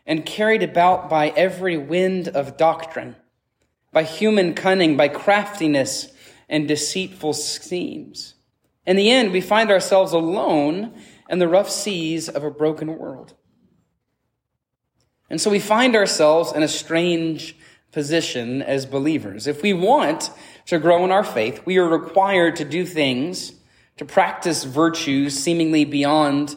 and 0.05 0.25
carried 0.25 0.63
about 0.63 1.09
by 1.09 1.29
every 1.29 1.77
wind 1.77 2.27
of 2.27 2.57
doctrine, 2.57 3.15
by 3.91 4.03
human 4.03 4.53
cunning, 4.53 4.95
by 4.95 5.07
craftiness 5.07 6.11
and 6.49 6.67
deceitful 6.67 7.33
schemes. 7.33 8.35
In 8.85 8.95
the 8.95 9.09
end, 9.09 9.31
we 9.31 9.41
find 9.41 9.69
ourselves 9.69 10.11
alone 10.11 10.93
in 11.29 11.39
the 11.39 11.47
rough 11.47 11.69
seas 11.69 12.27
of 12.27 12.43
a 12.43 12.51
broken 12.51 12.97
world. 12.97 13.33
And 15.29 15.39
so 15.39 15.49
we 15.49 15.59
find 15.59 15.95
ourselves 15.95 16.51
in 16.51 16.61
a 16.61 16.67
strange 16.67 17.55
position 17.91 18.61
as 18.61 18.85
believers. 18.85 19.47
If 19.47 19.61
we 19.61 19.73
want 19.73 20.29
to 20.65 20.79
grow 20.79 21.03
in 21.05 21.11
our 21.11 21.23
faith, 21.23 21.65
we 21.65 21.77
are 21.77 21.87
required 21.87 22.55
to 22.57 22.65
do 22.65 22.85
things, 22.85 23.53
to 23.97 24.05
practice 24.05 24.63
virtues 24.63 25.37
seemingly 25.37 25.85
beyond 25.85 26.55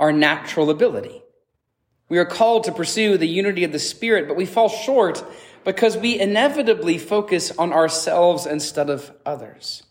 our 0.00 0.12
natural 0.12 0.70
ability. 0.70 1.22
We 2.08 2.18
are 2.18 2.24
called 2.24 2.64
to 2.64 2.72
pursue 2.72 3.18
the 3.18 3.26
unity 3.26 3.64
of 3.64 3.72
the 3.72 3.78
Spirit, 3.78 4.28
but 4.28 4.36
we 4.36 4.46
fall 4.46 4.68
short 4.68 5.24
because 5.64 5.96
we 5.96 6.18
inevitably 6.18 6.98
focus 6.98 7.50
on 7.58 7.72
ourselves 7.72 8.46
instead 8.46 8.88
of 8.88 9.10
others. 9.26 9.82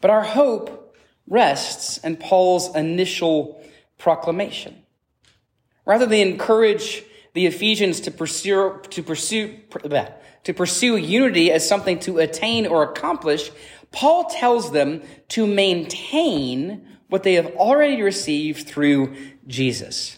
But 0.00 0.10
our 0.10 0.24
hope 0.24 0.96
rests 1.28 1.98
in 1.98 2.16
Paul's 2.16 2.74
initial 2.74 3.62
proclamation. 3.98 4.82
Rather 5.86 6.06
than 6.06 6.18
encourage 6.26 7.04
the 7.34 7.46
Ephesians 7.46 8.00
to 8.00 8.10
pursue, 8.10 8.80
to 8.90 9.02
pursue, 9.02 9.58
to 10.42 10.54
pursue 10.54 10.96
unity 10.96 11.52
as 11.52 11.66
something 11.66 12.00
to 12.00 12.18
attain 12.18 12.66
or 12.66 12.82
accomplish, 12.82 13.50
Paul 13.92 14.24
tells 14.24 14.72
them 14.72 15.02
to 15.28 15.46
maintain 15.46 16.86
what 17.08 17.22
they 17.22 17.34
have 17.34 17.54
already 17.54 18.02
received 18.02 18.66
through 18.66 19.16
Jesus. 19.46 20.17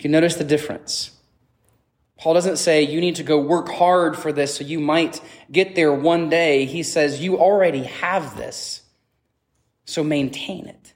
You 0.00 0.10
notice 0.10 0.36
the 0.36 0.44
difference. 0.44 1.10
Paul 2.18 2.34
doesn't 2.34 2.58
say 2.58 2.82
you 2.82 3.00
need 3.00 3.16
to 3.16 3.22
go 3.22 3.38
work 3.38 3.68
hard 3.68 4.16
for 4.16 4.32
this 4.32 4.56
so 4.56 4.64
you 4.64 4.80
might 4.80 5.20
get 5.50 5.74
there 5.74 5.92
one 5.92 6.28
day. 6.28 6.64
He 6.64 6.82
says 6.82 7.22
you 7.22 7.38
already 7.38 7.84
have 7.84 8.36
this, 8.36 8.82
so 9.84 10.04
maintain 10.04 10.66
it. 10.66 10.94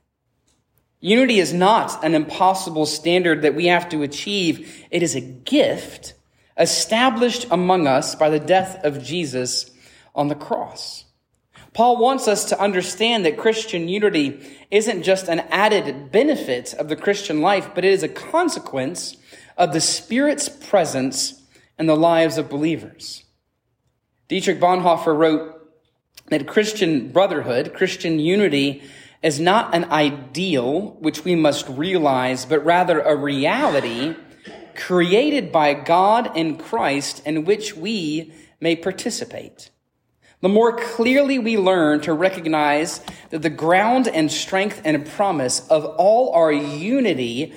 Unity 1.01 1.39
is 1.39 1.53
not 1.53 2.05
an 2.05 2.15
impossible 2.15 2.87
standard 2.87 3.43
that 3.43 3.55
we 3.55 3.67
have 3.67 3.89
to 3.91 4.03
achieve. 4.03 4.87
It 4.91 5.03
is 5.03 5.15
a 5.15 5.21
gift 5.21 6.15
established 6.57 7.47
among 7.51 7.87
us 7.87 8.15
by 8.15 8.31
the 8.31 8.41
death 8.41 8.85
of 8.85 9.03
Jesus 9.03 9.71
on 10.15 10.29
the 10.29 10.35
cross. 10.35 11.05
Paul 11.75 11.99
wants 11.99 12.27
us 12.27 12.47
to 12.47 12.61
understand 12.61 13.25
that 13.25 13.37
Christian 13.37 13.89
unity 13.89 14.41
isn't 14.71 15.03
just 15.03 15.29
an 15.29 15.41
added 15.51 16.11
benefit 16.11 16.75
of 16.75 16.89
the 16.89 16.97
Christian 16.97 17.41
life, 17.41 17.71
but 17.75 17.85
it 17.85 17.93
is 17.93 18.03
a 18.03 18.09
consequence 18.09 19.17
of 19.57 19.73
the 19.73 19.81
Spirit's 19.81 20.49
presence 20.49 21.43
in 21.79 21.87
the 21.87 21.97
lives 21.97 22.39
of 22.39 22.49
believers. 22.49 23.25
Dietrich 24.29 24.61
Bonhoeffer 24.61 25.17
wrote 25.17 25.55
that 26.29 26.47
Christian 26.47 27.11
brotherhood, 27.11 27.75
Christian 27.75 28.19
unity, 28.19 28.83
is 29.23 29.41
not 29.41 29.75
an 29.75 29.85
ideal 29.87 30.97
which 31.01 31.25
we 31.25 31.35
must 31.35 31.69
realize, 31.69 32.45
but 32.45 32.65
rather 32.65 33.01
a 33.01 33.17
reality 33.17 34.15
created 34.77 35.51
by 35.51 35.75
God 35.75 36.37
in 36.37 36.57
Christ 36.57 37.23
in 37.27 37.45
which 37.45 37.77
we 37.77 38.33
may 38.61 38.77
participate. 38.77 39.71
The 40.41 40.49
more 40.49 40.77
clearly 40.77 41.39
we 41.39 41.57
learn 41.57 42.01
to 42.01 42.13
recognize 42.13 43.01
that 43.31 43.43
the 43.43 43.51
ground 43.51 44.07
and 44.07 44.31
strength 44.31 44.81
and 44.85 45.07
promise 45.07 45.67
of 45.69 45.85
all 45.85 46.33
our 46.33 46.53
unity 46.53 47.55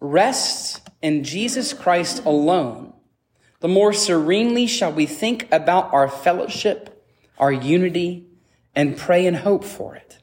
rests 0.00 0.80
in 1.02 1.24
Jesus 1.24 1.72
Christ 1.72 2.24
alone, 2.24 2.92
the 3.60 3.68
more 3.68 3.92
serenely 3.92 4.66
shall 4.66 4.92
we 4.92 5.06
think 5.06 5.46
about 5.52 5.92
our 5.92 6.08
fellowship, 6.08 7.04
our 7.38 7.52
unity, 7.52 8.26
and 8.74 8.96
pray 8.96 9.26
and 9.26 9.36
hope 9.36 9.64
for 9.64 9.94
it. 9.94 10.18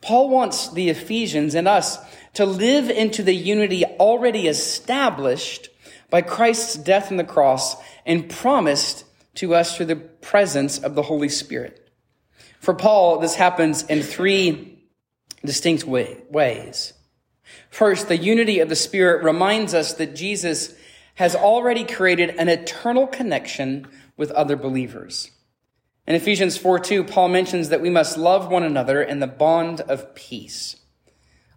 Paul 0.00 0.28
wants 0.28 0.72
the 0.72 0.88
Ephesians 0.88 1.54
and 1.54 1.66
us 1.66 1.98
to 2.34 2.44
live 2.44 2.90
into 2.90 3.22
the 3.22 3.34
unity 3.34 3.84
already 3.84 4.46
established 4.48 5.68
by 6.10 6.22
Christ's 6.22 6.76
death 6.76 7.10
on 7.10 7.16
the 7.16 7.24
cross 7.24 7.76
and 8.04 8.28
promised 8.28 9.04
to 9.36 9.54
us 9.54 9.76
through 9.76 9.86
the 9.86 9.96
presence 9.96 10.78
of 10.78 10.94
the 10.94 11.02
Holy 11.02 11.28
Spirit. 11.28 11.90
For 12.60 12.74
Paul, 12.74 13.18
this 13.18 13.34
happens 13.36 13.84
in 13.84 14.02
three 14.02 14.78
distinct 15.44 15.84
way, 15.84 16.18
ways. 16.30 16.92
First, 17.70 18.08
the 18.08 18.16
unity 18.16 18.60
of 18.60 18.68
the 18.68 18.76
Spirit 18.76 19.22
reminds 19.22 19.74
us 19.74 19.94
that 19.94 20.16
Jesus 20.16 20.74
has 21.14 21.34
already 21.34 21.84
created 21.84 22.30
an 22.30 22.48
eternal 22.48 23.06
connection 23.06 23.86
with 24.16 24.30
other 24.32 24.56
believers. 24.56 25.30
In 26.06 26.14
Ephesians 26.14 26.56
4 26.56 26.78
2, 26.78 27.04
Paul 27.04 27.28
mentions 27.28 27.68
that 27.68 27.80
we 27.80 27.90
must 27.90 28.16
love 28.16 28.50
one 28.50 28.62
another 28.62 29.02
in 29.02 29.20
the 29.20 29.26
bond 29.26 29.80
of 29.82 30.14
peace. 30.14 30.76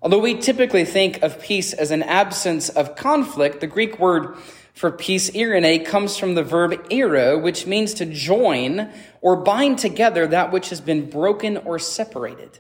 Although 0.01 0.19
we 0.19 0.36
typically 0.36 0.86
think 0.86 1.21
of 1.21 1.41
peace 1.41 1.74
as 1.74 1.91
an 1.91 2.03
absence 2.03 2.69
of 2.69 2.95
conflict, 2.95 3.59
the 3.59 3.67
Greek 3.67 4.00
word 4.00 4.38
for 4.79 4.91
peace, 4.91 5.29
eirene, 5.31 5.86
comes 5.86 6.15
from 6.15 6.36
the 6.36 6.41
verb 6.41 6.71
eiro, 6.89 7.38
which 7.43 7.67
means 7.67 7.93
to 7.95 8.05
join 8.05 8.89
or 9.19 9.36
bind 9.36 9.77
together 9.77 10.25
that 10.25 10.53
which 10.53 10.69
has 10.69 10.79
been 10.79 11.09
broken 11.09 11.57
or 11.57 11.77
separated. 11.77 12.59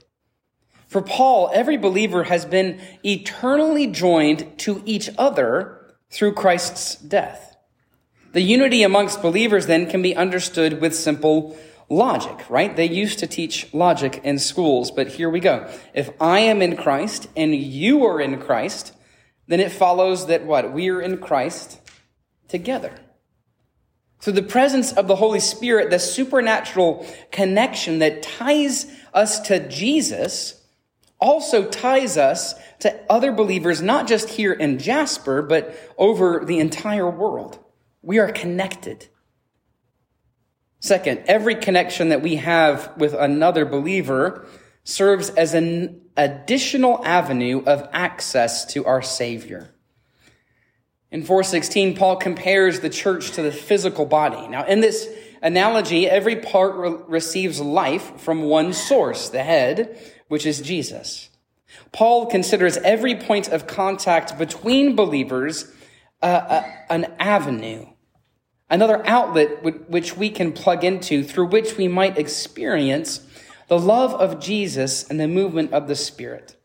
For 0.89 1.01
Paul, 1.01 1.49
every 1.53 1.77
believer 1.77 2.25
has 2.25 2.43
been 2.43 2.81
eternally 3.05 3.87
joined 3.87 4.59
to 4.59 4.83
each 4.85 5.09
other 5.17 5.95
through 6.09 6.33
Christ's 6.33 6.95
death. 6.95 7.55
The 8.33 8.41
unity 8.41 8.83
amongst 8.83 9.21
believers 9.21 9.67
then 9.67 9.89
can 9.89 10.01
be 10.01 10.13
understood 10.13 10.81
with 10.81 10.93
simple 10.93 11.57
logic, 11.87 12.49
right? 12.49 12.75
They 12.75 12.89
used 12.89 13.19
to 13.19 13.27
teach 13.27 13.73
logic 13.73 14.19
in 14.25 14.39
schools, 14.39 14.91
but 14.91 15.07
here 15.07 15.29
we 15.29 15.39
go. 15.39 15.71
If 15.93 16.09
I 16.19 16.39
am 16.39 16.61
in 16.61 16.75
Christ 16.75 17.29
and 17.37 17.55
you 17.55 18.05
are 18.05 18.19
in 18.19 18.41
Christ, 18.41 18.93
then 19.47 19.61
it 19.61 19.71
follows 19.71 20.27
that 20.27 20.45
what? 20.45 20.73
We 20.73 20.89
are 20.89 21.01
in 21.01 21.19
Christ 21.19 21.79
together. 22.49 22.93
So 24.19 24.31
the 24.31 24.43
presence 24.43 24.91
of 24.91 25.07
the 25.07 25.15
Holy 25.15 25.39
Spirit, 25.39 25.89
the 25.89 25.99
supernatural 25.99 27.05
connection 27.31 27.99
that 27.99 28.21
ties 28.21 28.85
us 29.13 29.39
to 29.41 29.67
Jesus, 29.69 30.61
also 31.19 31.69
ties 31.69 32.17
us 32.17 32.53
to 32.79 32.99
other 33.09 33.31
believers, 33.31 33.81
not 33.81 34.07
just 34.07 34.29
here 34.29 34.53
in 34.53 34.77
Jasper, 34.77 35.41
but 35.41 35.77
over 35.97 36.43
the 36.45 36.59
entire 36.59 37.09
world. 37.09 37.59
We 38.01 38.19
are 38.19 38.31
connected. 38.31 39.07
Second, 40.81 41.23
every 41.27 41.55
connection 41.55 42.09
that 42.09 42.21
we 42.21 42.35
have 42.37 42.93
with 42.97 43.13
another 43.13 43.65
believer 43.65 44.45
serves 44.83 45.29
as 45.29 45.53
an 45.53 46.01
additional 46.15 47.05
avenue 47.05 47.63
of 47.65 47.87
access 47.91 48.65
to 48.73 48.85
our 48.85 49.01
Savior. 49.01 49.73
In 51.11 51.23
416, 51.23 51.95
Paul 51.95 52.17
compares 52.17 52.79
the 52.79 52.89
church 52.89 53.31
to 53.31 53.41
the 53.41 53.51
physical 53.51 54.05
body. 54.05 54.47
Now, 54.47 54.65
in 54.65 54.81
this 54.81 55.09
analogy, 55.41 56.07
every 56.07 56.35
part 56.35 56.75
re- 56.75 56.97
receives 57.07 57.59
life 57.59 58.19
from 58.19 58.43
one 58.43 58.73
source, 58.73 59.29
the 59.29 59.43
head, 59.43 59.97
which 60.27 60.45
is 60.45 60.61
Jesus. 60.61 61.29
Paul 61.91 62.27
considers 62.27 62.77
every 62.77 63.15
point 63.15 63.47
of 63.47 63.65
contact 63.65 64.37
between 64.37 64.95
believers 64.95 65.71
uh, 66.21 66.25
uh, 66.25 66.71
an 66.89 67.13
avenue 67.19 67.87
another 68.69 69.05
outlet 69.07 69.63
which 69.89 70.15
we 70.15 70.29
can 70.29 70.51
plug 70.51 70.83
into 70.83 71.23
through 71.23 71.47
which 71.47 71.77
we 71.77 71.87
might 71.87 72.17
experience 72.17 73.21
the 73.67 73.79
love 73.79 74.13
of 74.13 74.39
Jesus 74.39 75.07
and 75.09 75.19
the 75.19 75.27
movement 75.27 75.73
of 75.73 75.87
the 75.87 75.95
Spirit. 75.95 76.55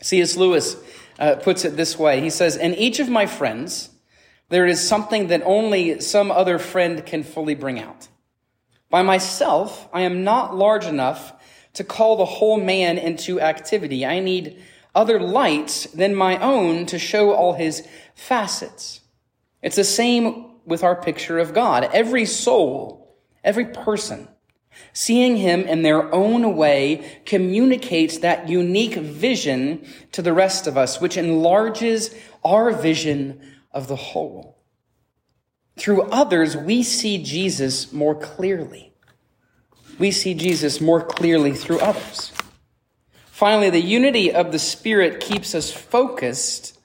C.S. 0.00 0.36
Lewis 0.36 0.76
uh, 1.22 1.36
puts 1.36 1.64
it 1.64 1.76
this 1.76 1.96
way. 1.96 2.20
He 2.20 2.30
says, 2.30 2.56
In 2.56 2.74
each 2.74 2.98
of 2.98 3.08
my 3.08 3.26
friends, 3.26 3.90
there 4.48 4.66
is 4.66 4.86
something 4.86 5.28
that 5.28 5.42
only 5.44 6.00
some 6.00 6.32
other 6.32 6.58
friend 6.58 7.06
can 7.06 7.22
fully 7.22 7.54
bring 7.54 7.78
out. 7.78 8.08
By 8.90 9.02
myself, 9.02 9.88
I 9.92 10.02
am 10.02 10.24
not 10.24 10.56
large 10.56 10.84
enough 10.84 11.32
to 11.74 11.84
call 11.84 12.16
the 12.16 12.24
whole 12.24 12.60
man 12.60 12.98
into 12.98 13.40
activity. 13.40 14.04
I 14.04 14.18
need 14.18 14.60
other 14.96 15.20
lights 15.20 15.86
than 15.86 16.14
my 16.14 16.38
own 16.38 16.86
to 16.86 16.98
show 16.98 17.32
all 17.32 17.54
his 17.54 17.86
facets. 18.14 19.00
It's 19.62 19.76
the 19.76 19.84
same 19.84 20.56
with 20.66 20.82
our 20.82 21.00
picture 21.00 21.38
of 21.38 21.54
God. 21.54 21.88
Every 21.92 22.26
soul, 22.26 23.16
every 23.44 23.66
person, 23.66 24.26
seeing 24.92 25.36
him 25.36 25.62
in 25.62 25.82
their 25.82 26.12
own 26.14 26.56
way 26.56 27.20
communicates 27.24 28.18
that 28.18 28.48
unique 28.48 28.94
vision 28.94 29.86
to 30.12 30.22
the 30.22 30.32
rest 30.32 30.66
of 30.66 30.76
us, 30.76 31.00
which 31.00 31.16
enlarges 31.16 32.14
our 32.44 32.72
vision 32.72 33.40
of 33.72 33.88
the 33.88 33.96
whole. 33.96 34.58
Through 35.76 36.02
others, 36.02 36.56
we 36.56 36.82
see 36.82 37.22
Jesus 37.22 37.92
more 37.92 38.14
clearly. 38.14 38.92
We 39.98 40.10
see 40.10 40.34
Jesus 40.34 40.80
more 40.80 41.02
clearly 41.02 41.52
through 41.52 41.80
others. 41.80 42.32
Finally, 43.26 43.70
the 43.70 43.80
unity 43.80 44.32
of 44.32 44.52
the 44.52 44.58
Spirit 44.58 45.20
keeps 45.20 45.54
us 45.54 45.72
focused 45.72 46.78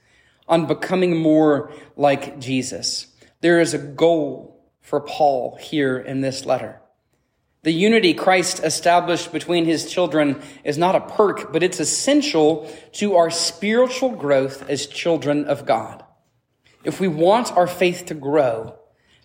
on 0.47 0.65
becoming 0.65 1.17
more 1.17 1.71
like 1.95 2.39
Jesus. 2.39 3.07
There 3.41 3.59
is 3.59 3.73
a 3.73 3.77
goal 3.77 4.57
for 4.81 5.01
Paul 5.01 5.57
here 5.59 5.97
in 5.97 6.21
this 6.21 6.45
letter. 6.45 6.81
The 7.63 7.71
unity 7.71 8.13
Christ 8.13 8.63
established 8.63 9.31
between 9.31 9.65
his 9.65 9.91
children 9.91 10.41
is 10.63 10.77
not 10.77 10.95
a 10.95 11.01
perk, 11.01 11.51
but 11.51 11.63
it's 11.63 11.79
essential 11.79 12.71
to 12.93 13.15
our 13.15 13.29
spiritual 13.29 14.11
growth 14.11 14.69
as 14.69 14.85
children 14.85 15.45
of 15.45 15.65
God. 15.65 16.03
If 16.83 16.99
we 16.99 17.07
want 17.07 17.51
our 17.51 17.67
faith 17.67 18.05
to 18.05 18.13
grow, 18.13 18.77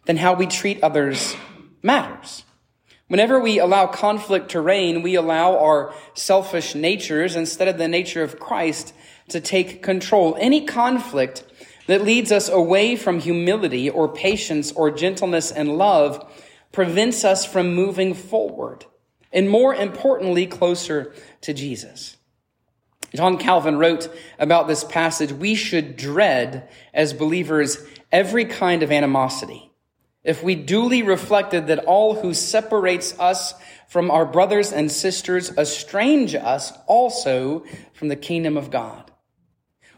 then 0.07 0.17
how 0.17 0.35
we 0.35 0.47
treat 0.47 0.83
others 0.83 1.37
matters. 1.83 2.45
Whenever 3.09 3.39
we 3.39 3.59
allow 3.59 3.87
conflict 3.87 4.53
to 4.53 4.61
reign, 4.61 5.03
we 5.03 5.15
allow 5.15 5.59
our 5.59 5.95
selfish 6.15 6.75
natures 6.75 7.37
instead 7.37 7.69
of 7.69 7.77
the 7.77 7.87
nature 7.87 8.23
of 8.23 8.41
Christ 8.41 8.95
to 9.29 9.41
take 9.41 9.83
control. 9.83 10.37
Any 10.41 10.65
conflict 10.65 11.45
that 11.87 12.03
leads 12.03 12.33
us 12.33 12.49
away 12.49 12.97
from 12.97 13.21
humility 13.21 13.91
or 13.91 14.09
patience 14.09 14.73
or 14.73 14.91
gentleness 14.91 15.53
and 15.53 15.77
love 15.77 16.27
prevents 16.73 17.25
us 17.25 17.45
from 17.45 17.75
moving 17.75 18.15
forward 18.15 18.87
and 19.33 19.49
more 19.49 19.75
importantly, 19.75 20.47
closer 20.47 21.15
to 21.41 21.55
Jesus. 21.55 22.17
John 23.15 23.39
Calvin 23.39 23.79
wrote 23.79 24.15
about 24.39 24.69
this 24.69 24.85
passage, 24.85 25.33
we 25.33 25.55
should 25.55 25.97
dread 25.97 26.69
as 26.95 27.13
believers 27.13 27.79
every 28.11 28.45
kind 28.45 28.83
of 28.83 28.93
animosity. 28.93 29.71
If 30.25 30.43
we 30.43 30.55
duly 30.55 31.03
reflected 31.03 31.67
that 31.67 31.85
all 31.85 32.15
who 32.15 32.33
separates 32.33 33.19
us 33.19 33.55
from 33.89 34.11
our 34.11 34.25
brothers 34.25 34.73
and 34.73 34.91
sisters 34.91 35.51
estrange 35.59 36.35
us 36.35 36.73
also 36.87 37.65
from 37.93 38.09
the 38.09 38.17
kingdom 38.17 38.57
of 38.57 38.71
God. 38.71 39.11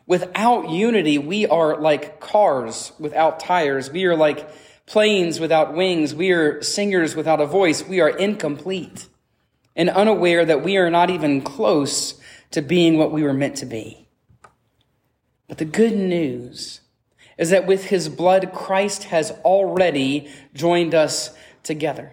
Without 0.07 0.71
unity, 0.71 1.19
we 1.19 1.47
are 1.47 1.81
like 1.81 2.21
cars 2.21 2.93
without 2.99 3.41
tires. 3.41 3.91
We 3.91 4.07
are 4.07 4.17
like 4.17 4.49
planes 4.87 5.41
without 5.41 5.75
wings. 5.75 6.15
We 6.15 6.33
are 6.33 6.63
singers 6.63 7.17
without 7.17 7.41
a 7.41 7.47
voice. 7.47 7.87
We 7.87 8.01
are 8.01 8.09
incomplete 8.09 9.09
and 9.77 9.91
unaware 9.91 10.45
that 10.45 10.63
we 10.63 10.77
are 10.77 10.91
not 10.91 11.11
even 11.11 11.43
close 11.43 12.21
to 12.51 12.63
being 12.63 12.99
what 12.99 13.13
we 13.13 13.23
were 13.23 13.33
meant 13.33 13.57
to 13.57 13.67
be. 13.67 14.07
But 15.49 15.59
the 15.59 15.65
good 15.65 15.97
news 15.97 16.81
is 17.37 17.51
that 17.51 17.67
with 17.67 17.87
his 17.87 18.09
blood, 18.09 18.53
Christ 18.53 19.05
has 19.05 19.33
already 19.45 20.29
joined 20.55 20.95
us 20.95 21.35
together. 21.63 22.13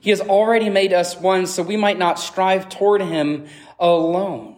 He 0.00 0.10
has 0.10 0.20
already 0.20 0.70
made 0.70 0.92
us 0.92 1.16
one 1.16 1.46
so 1.46 1.62
we 1.62 1.76
might 1.76 1.98
not 1.98 2.18
strive 2.18 2.68
toward 2.68 3.02
him 3.02 3.46
alone. 3.78 4.57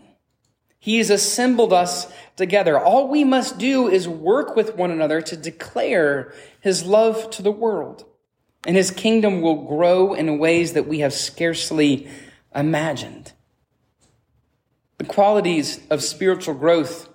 He 0.81 0.97
has 0.97 1.11
assembled 1.11 1.75
us 1.75 2.11
together. 2.37 2.79
All 2.81 3.07
we 3.07 3.23
must 3.23 3.59
do 3.59 3.87
is 3.87 4.09
work 4.09 4.57
with 4.57 4.77
one 4.77 4.91
another 4.91 5.21
to 5.21 5.37
declare 5.37 6.33
his 6.61 6.85
love 6.85 7.31
to 7.33 7.43
the 7.43 7.53
world. 7.53 8.07
And 8.67 8.77
his 8.77 8.91
kingdom 8.91 9.43
will 9.43 9.67
grow 9.67 10.15
in 10.15 10.39
ways 10.39 10.73
that 10.73 10.89
we 10.89 11.01
have 11.01 11.13
scarcely 11.13 12.09
imagined. 12.55 13.33
The 14.97 15.05
qualities 15.05 15.81
of 15.91 16.03
spiritual 16.03 16.55
growth 16.55 17.11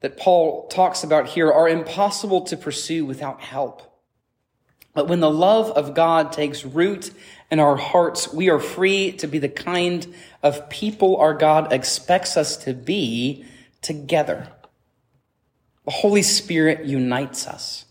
that 0.00 0.16
Paul 0.16 0.68
talks 0.68 1.02
about 1.02 1.28
here 1.28 1.50
are 1.50 1.68
impossible 1.68 2.42
to 2.42 2.56
pursue 2.56 3.04
without 3.04 3.40
help. 3.40 3.93
But 4.94 5.08
when 5.08 5.20
the 5.20 5.30
love 5.30 5.70
of 5.72 5.94
God 5.94 6.32
takes 6.32 6.64
root 6.64 7.10
in 7.50 7.58
our 7.58 7.76
hearts, 7.76 8.32
we 8.32 8.48
are 8.48 8.60
free 8.60 9.12
to 9.12 9.26
be 9.26 9.38
the 9.38 9.48
kind 9.48 10.14
of 10.42 10.70
people 10.70 11.16
our 11.16 11.34
God 11.34 11.72
expects 11.72 12.36
us 12.36 12.56
to 12.58 12.72
be 12.72 13.44
together. 13.82 14.48
The 15.84 15.90
Holy 15.90 16.22
Spirit 16.22 16.86
unites 16.86 17.46
us. 17.46 17.84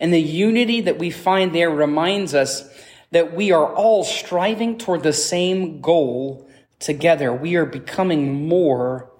And 0.00 0.12
the 0.12 0.20
unity 0.20 0.80
that 0.80 0.98
we 0.98 1.10
find 1.10 1.54
there 1.54 1.70
reminds 1.70 2.34
us 2.34 2.68
that 3.10 3.34
we 3.34 3.52
are 3.52 3.74
all 3.74 4.02
striving 4.02 4.78
toward 4.78 5.02
the 5.02 5.12
same 5.12 5.80
goal 5.80 6.48
together. 6.78 7.32
We 7.32 7.56
are 7.56 7.66
becoming 7.66 8.48
more 8.48 9.10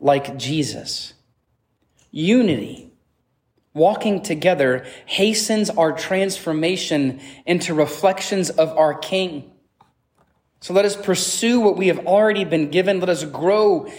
like 0.00 0.38
Jesus. 0.38 1.12
Unity, 2.10 2.89
walking 3.72 4.22
together, 4.22 4.84
hastens 5.06 5.70
our 5.70 5.92
transformation 5.92 7.20
into 7.46 7.74
reflections 7.74 8.50
of 8.50 8.76
our 8.76 8.94
King. 8.94 9.52
So 10.60 10.74
let 10.74 10.84
us 10.84 10.96
pursue 10.96 11.60
what 11.60 11.76
we 11.76 11.86
have 11.86 12.06
already 12.06 12.44
been 12.44 12.70
given. 12.70 13.00
Let 13.00 13.08
us 13.08 13.24
grow 13.24 13.90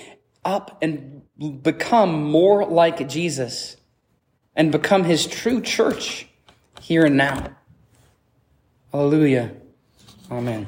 up 0.46 0.78
and 0.82 1.22
become 1.64 2.24
more 2.24 2.66
like 2.66 3.08
Jesus 3.10 3.78
and 4.56 4.72
become 4.72 5.04
his 5.04 5.26
true 5.26 5.62
church 5.62 6.28
here 6.80 7.06
and 7.06 7.18
now. 7.18 7.56
Hallelujah. 8.92 9.54
Amen. 10.30 10.68